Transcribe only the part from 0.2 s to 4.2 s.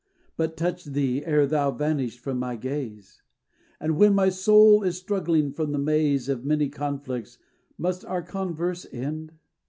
But touched thee ere thou vanished from my gaze? And when